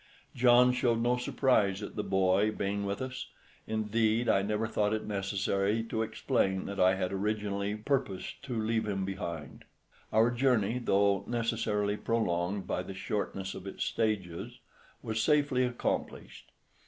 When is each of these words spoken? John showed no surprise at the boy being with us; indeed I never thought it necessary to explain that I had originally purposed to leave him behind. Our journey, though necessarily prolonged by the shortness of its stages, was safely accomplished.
John 0.33 0.73
showed 0.73 0.97
no 0.99 1.15
surprise 1.17 1.83
at 1.83 1.95
the 1.95 2.01
boy 2.03 2.49
being 2.49 2.87
with 2.87 3.03
us; 3.03 3.27
indeed 3.67 4.27
I 4.27 4.41
never 4.41 4.65
thought 4.65 4.95
it 4.95 5.05
necessary 5.05 5.83
to 5.83 6.01
explain 6.01 6.65
that 6.65 6.79
I 6.79 6.95
had 6.95 7.13
originally 7.13 7.75
purposed 7.75 8.41
to 8.45 8.59
leave 8.59 8.87
him 8.87 9.05
behind. 9.05 9.63
Our 10.11 10.31
journey, 10.31 10.79
though 10.79 11.23
necessarily 11.27 11.97
prolonged 11.97 12.65
by 12.65 12.81
the 12.81 12.95
shortness 12.95 13.53
of 13.53 13.67
its 13.67 13.83
stages, 13.83 14.57
was 15.03 15.21
safely 15.21 15.63
accomplished. 15.65 16.51